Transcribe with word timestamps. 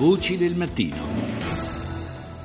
Voci 0.00 0.38
del 0.38 0.54
mattino. 0.54 0.96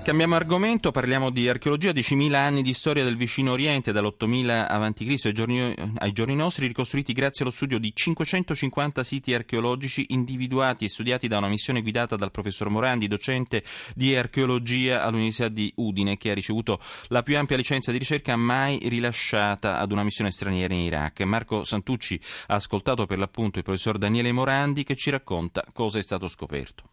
Cambiamo 0.04 0.36
argomento, 0.36 0.92
parliamo 0.92 1.29
di 1.29 1.48
archeologia, 1.48 1.92
10.000 1.92 2.33
anni 2.33 2.62
di 2.62 2.74
storia 2.74 3.05
del 3.05 3.16
vicino 3.16 3.54
Oriente, 3.54 3.93
dall'8000 3.93 4.66
a.C. 4.67 5.00
Ai 5.00 5.76
ai 6.00 6.12
giorni 6.12 6.36
nostri, 6.36 6.68
ricostruiti 6.68 7.14
grazie 7.14 7.46
allo 7.46 7.54
studio 7.54 7.80
di 7.80 7.94
550 7.96 9.05
siti 9.05 9.34
archeologici 9.34 10.07
individuati 10.10 10.84
e 10.84 10.89
studiati 10.89 11.30
da 11.30 11.38
una 11.38 11.48
missione 11.48 11.82
guidata 11.82 12.18
dal 12.18 12.32
professor 12.32 12.68
Morandi, 12.68 13.07
docente 13.07 13.64
di 13.96 14.14
archeologia 14.18 15.02
all'Università 15.02 15.48
di 15.48 15.72
Udine, 15.78 16.18
che 16.18 16.32
ha 16.32 16.34
ricevuto 16.34 16.78
la 17.08 17.24
più 17.24 17.38
ampia 17.38 17.56
licenza 17.56 17.94
di 17.94 17.98
ricerca 17.98 18.36
mai 18.36 18.80
rilasciata 18.90 19.80
ad 19.80 19.94
una 19.94 20.04
missione 20.04 20.32
straniera 20.32 20.74
in 20.74 20.82
Iraq. 20.82 21.22
Marco 21.22 21.64
Santucci 21.64 22.20
ha 22.48 22.56
ascoltato 22.56 23.06
per 23.06 23.18
l'appunto 23.18 23.60
il 23.60 23.64
professor 23.64 23.98
Daniele 23.98 24.34
Morandi 24.34 24.84
che 24.84 24.98
ci 24.98 25.10
racconta 25.10 25.64
cosa 25.72 26.00
è 26.00 26.02
stato 26.02 26.28
scoperto 26.28 26.90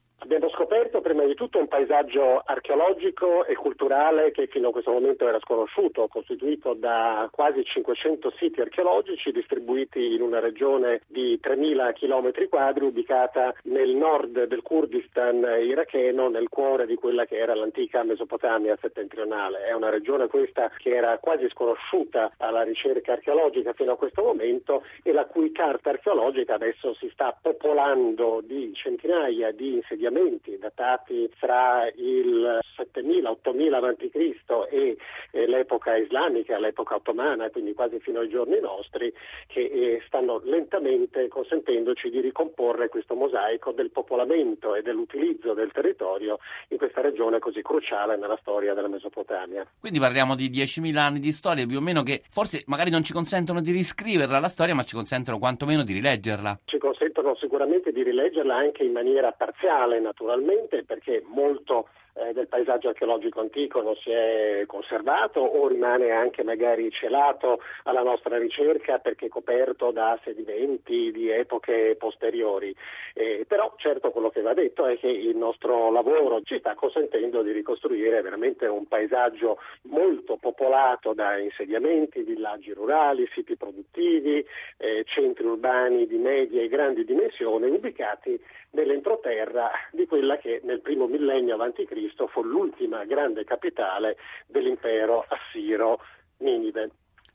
prima 1.23 1.27
di 1.27 1.35
tutto 1.35 1.59
un 1.59 1.69
paesaggio 1.69 2.43
archeologico 2.45 3.45
e 3.45 3.55
culturale 3.55 4.33
che 4.33 4.47
fino 4.49 4.69
a 4.69 4.73
questo 4.73 4.91
momento 4.91 5.27
era 5.27 5.39
sconosciuto, 5.41 6.09
costituito 6.09 6.75
da 6.75 7.29
quasi 7.31 7.65
500 7.65 8.33
siti 8.39 8.61
archeologici 8.61 9.31
distribuiti 9.31 10.15
in 10.15 10.23
una 10.23 10.41
regione 10.41 11.03
di 11.07 11.39
3.000 11.43 11.93
km 11.93 12.49
quadri 12.49 12.87
ubicata 12.87 13.55
nel 13.65 13.95
nord 13.95 14.45
del 14.45 14.63
Kurdistan 14.63 15.45
iracheno, 15.63 16.29
nel 16.29 16.49
cuore 16.49 16.87
di 16.87 16.97
quella 16.97 17.25
che 17.25 17.37
era 17.37 17.55
l'antica 17.55 18.03
Mesopotamia 18.03 18.77
settentrionale. 18.81 19.65
È 19.65 19.73
una 19.73 19.91
regione 19.91 20.27
questa 20.27 20.71
che 20.79 20.95
era 20.95 21.19
quasi 21.19 21.49
sconosciuta 21.51 22.33
alla 22.39 22.63
ricerca 22.63 23.13
archeologica 23.13 23.73
fino 23.73 23.93
a 23.93 23.97
questo 23.97 24.23
momento 24.23 24.83
e 25.03 25.13
la 25.13 25.27
cui 25.27 25.53
carta 25.53 25.91
archeologica 25.91 26.55
adesso 26.55 26.95
si 26.95 27.09
sta 27.13 27.37
popolando 27.41 28.41
di 28.43 28.73
centinaia 28.75 29.53
di 29.53 29.75
insediamenti 29.75 30.59
datati 30.59 31.12
stati 31.13 31.29
fra 31.37 31.91
il 31.95 32.61
7000-8000 32.77 33.75
a.C. 33.75 34.69
e 34.71 35.47
l'epoca 35.47 35.97
islamica, 35.97 36.59
l'epoca 36.59 36.95
ottomana, 36.95 37.51
quindi 37.51 37.75
quasi 37.75 37.99
fino 38.01 38.21
ai 38.21 38.29
giorni 38.29 38.59
nostri, 38.61 39.13
che 39.47 39.61
eh, 39.61 40.03
stanno 40.07 40.41
lentamente 40.45 41.29
consentendoci 41.29 42.11
di 42.11 42.21
ricomporre 42.21 42.89
questo 42.89 43.15
mosaico 43.15 43.73
del 43.73 43.91
popolamento 43.91 44.75
e 44.75 44.83
dell'utilizzo 44.83 45.53
del 45.53 45.71
territorio 45.73 46.39
in 46.69 46.79
questa 46.79 47.01
regione 47.01 47.39
così 47.39 47.63
cruciale 47.63 48.17
nella 48.17 48.39
storia 48.41 48.75
della 48.75 48.89
Mesopotamia. 48.89 49.67
Quindi 49.79 49.99
parliamo 49.99 50.35
di 50.35 50.49
10.000 50.49 50.97
anni 50.97 51.19
di 51.19 51.33
storia, 51.33 51.67
più 51.67 51.79
o 51.79 51.83
meno 51.83 52.03
che 52.03 52.23
forse 52.29 52.63
magari 52.67 52.91
non 52.91 53.03
ci 53.03 53.13
consentono 53.13 53.61
di 53.61 53.73
riscriverla 53.73 54.39
la 54.39 54.49
storia, 54.49 54.75
ma 54.75 54.83
ci 54.85 54.95
consentono 54.95 55.39
quantomeno 55.39 55.83
di 55.83 55.93
rileggerla. 55.93 56.61
Ci 56.65 56.79
consentono 56.79 57.35
sicuramente 57.37 57.93
di 57.93 58.03
rileggerla 58.03 58.55
anche 58.55 58.85
in 58.85 58.93
maniera 58.93 59.33
parziale, 59.33 60.01
naturalmente, 60.01 60.85
perché 60.85 61.02
molto 61.29 61.89
eh, 62.15 62.33
del 62.33 62.49
paesaggio 62.49 62.89
archeologico 62.89 63.41
antico 63.41 63.81
non 63.81 63.97
si 63.97 64.11
è 64.11 64.65
conservato 64.67 65.41
o 65.41 65.67
rimane 65.69 66.11
anche 66.11 66.43
magari 66.43 66.91
celato 66.91 67.61
alla 67.85 68.03
nostra 68.03 68.39
ricerca 68.39 68.99
perché 68.99 69.29
coperto 69.29 69.91
da 69.91 70.19
sedimenti 70.23 71.11
di 71.11 71.31
epoche 71.31 71.97
posteriori. 71.99 72.75
Eh, 73.15 73.45
però 73.47 73.75
certo 73.77 74.11
quello 74.11 74.31
che 74.31 74.43
va 74.43 74.55
detto 74.55 74.87
è 74.87 74.99
che 74.99 75.09
il 75.09 75.37
nostro 75.37 75.91
lavoro 75.91 76.43
ci 76.43 76.59
sta 76.59 76.75
consentendo 76.75 77.43
di 77.43 77.53
ricostruire 77.53 78.21
veramente 78.21 78.67
un 78.67 78.87
paesaggio 78.87 79.59
molto 79.83 80.37
popolato 80.37 81.13
da 81.15 81.39
insediamenti, 81.39 82.23
villaggi 82.23 82.73
rurali, 82.73 83.29
siti 83.33 83.57
produttivi, 83.57 84.45
eh, 84.79 85.05
centri 85.07 85.45
urbani 85.47 86.07
di 86.07 86.17
medie 86.17 86.63
e 86.63 86.69
grandi 86.69 87.05
dimensioni 87.05 87.69
ubicati 87.69 88.41
nell'entroterra 88.73 89.71
di 89.91 90.07
quella 90.07 90.37
che 90.39 90.61
nel 90.65 90.81
primo 90.81 91.07
millennio 91.07 91.57
a.C. 91.61 92.02
fu 92.29 92.43
l'ultima 92.43 93.05
grande 93.05 93.45
capitale 93.45 94.17
dell'impero 94.47 95.25
assiro 95.29 96.01
Ninive 96.39 96.91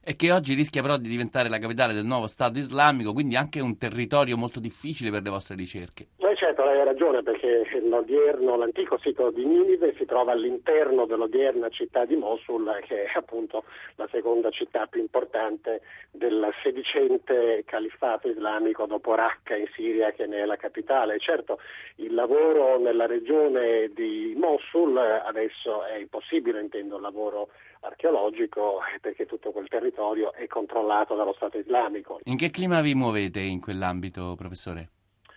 e 0.08 0.16
che 0.16 0.32
oggi 0.32 0.54
rischia 0.54 0.82
però 0.82 0.96
di 0.96 1.10
diventare 1.10 1.50
la 1.50 1.60
capitale 1.60 1.92
del 1.92 2.06
nuovo 2.06 2.28
Stato 2.28 2.58
islamico, 2.58 3.12
quindi 3.12 3.36
anche 3.36 3.60
un 3.60 3.78
territorio 3.78 4.38
molto 4.38 4.62
difficile 4.62 5.12
per 5.12 5.22
le 5.22 5.30
vostre 5.30 5.58
ricerche. 5.58 6.08
Certo, 6.58 6.72
lei 6.72 6.82
ha 6.82 6.86
ragione 6.86 7.22
perché 7.22 7.68
l'antico 8.58 8.98
sito 8.98 9.30
di 9.30 9.46
Ninive 9.46 9.94
si 9.96 10.06
trova 10.06 10.32
all'interno 10.32 11.06
dell'odierna 11.06 11.70
città 11.70 12.04
di 12.06 12.16
Mosul, 12.16 12.80
che 12.88 13.04
è 13.04 13.12
appunto 13.16 13.64
la 13.96 14.08
seconda 14.12 14.50
città 14.50 14.88
più 14.88 15.00
importante 15.00 15.82
del 16.10 16.50
sedicente 16.64 17.62
califfato 17.64 18.28
islamico 18.28 18.88
dopo 18.88 19.14
Raqqa 19.14 19.56
in 19.56 19.68
Siria 19.76 20.12
che 20.14 20.26
ne 20.26 20.42
è 20.42 20.46
la 20.46 20.56
capitale. 20.56 21.20
Certo, 21.20 21.60
il 21.98 22.16
lavoro 22.16 22.80
nella 22.80 23.06
regione 23.06 23.92
di 23.94 24.34
Mosul 24.36 24.98
adesso 24.98 25.86
è 25.86 25.98
impossibile, 25.98 26.60
intendo 26.60 26.96
il 26.96 27.04
lavoro 27.04 27.50
archeologico 27.82 28.80
perché 29.00 29.28
tutto 29.28 29.52
quel 29.52 29.68
territorio 29.68 30.34
è 30.34 30.48
controllato 30.48 31.14
dallo 31.14 31.34
Stato 31.34 31.60
islamico. 31.60 32.20
In 32.24 32.36
che 32.38 32.50
clima 32.50 32.82
vi 32.82 32.96
muovete 32.96 33.42
in 33.42 33.62
quell'ambito, 33.62 34.34
professore? 34.36 34.90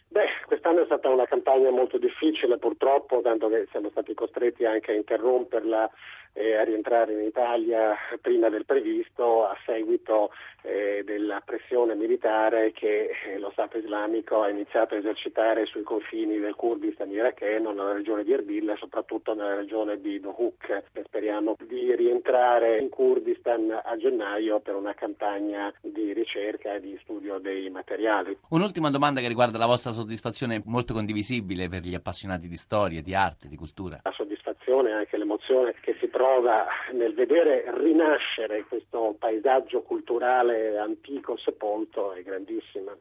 Beh, 0.08 0.26
quest'anno 0.70 0.82
è 0.82 0.84
stata 0.84 1.08
una 1.08 1.26
campagna 1.26 1.70
molto 1.70 1.98
difficile 1.98 2.58
purtroppo, 2.58 3.20
tanto 3.22 3.48
che 3.48 3.66
siamo 3.70 3.90
stati 3.90 4.14
costretti 4.14 4.64
anche 4.64 4.92
a 4.92 4.94
interromperla 4.94 5.90
e 6.32 6.54
a 6.54 6.62
rientrare 6.62 7.12
in 7.12 7.26
Italia 7.26 7.96
prima 8.20 8.48
del 8.48 8.64
previsto 8.64 9.44
a 9.46 9.56
seguito 9.66 10.30
eh, 10.62 11.02
della 11.04 11.42
pressione 11.44 11.94
militare 11.94 12.72
che 12.72 13.10
eh, 13.26 13.38
lo 13.38 13.50
Stato 13.50 13.78
islamico 13.78 14.42
ha 14.42 14.48
iniziato 14.48 14.94
a 14.94 14.98
esercitare 14.98 15.66
sui 15.66 15.82
confini 15.82 16.38
del 16.38 16.54
Kurdistan 16.54 17.10
iracheno, 17.10 17.72
nella 17.72 17.92
regione 17.92 18.22
di 18.22 18.32
Erbil 18.32 18.70
e 18.70 18.76
soprattutto 18.76 19.34
nella 19.34 19.56
regione 19.56 20.00
di 20.00 20.20
Dohuk. 20.20 20.84
Speriamo 21.04 21.56
di 21.66 21.94
rientrare 21.96 22.78
in 22.78 22.90
Kurdistan 22.90 23.80
a 23.82 23.96
gennaio 23.96 24.60
per 24.60 24.74
una 24.74 24.94
campagna 24.94 25.72
di 25.80 26.12
ricerca 26.12 26.74
e 26.74 26.80
di 26.80 26.98
studio 27.02 27.38
dei 27.38 27.68
materiali. 27.70 28.36
Un'ultima 28.50 28.90
domanda 28.90 29.20
che 29.20 29.28
riguarda 29.28 29.58
la 29.58 29.66
vostra 29.66 29.90
soddisfazione 29.90 30.59
molto 30.64 30.94
condivisibile 30.94 31.68
per 31.68 31.82
gli 31.82 31.94
appassionati 31.94 32.48
di 32.48 32.56
storia, 32.56 33.02
di 33.02 33.14
arte, 33.14 33.48
di 33.48 33.56
cultura. 33.56 34.00
La 34.02 34.12
soddisfazione 34.12 34.90
e 34.90 34.92
anche 34.92 35.16
l'emozione 35.16 35.74
che 35.80 35.96
si 35.98 36.06
prova 36.06 36.66
nel 36.92 37.14
vedere 37.14 37.64
rinascere 37.78 38.64
questo 38.64 39.16
paesaggio 39.18 39.82
culturale 39.82 40.78
antico 40.78 41.36
sepolto 41.36 42.12
è 42.12 42.22
grandissima. 42.22 42.96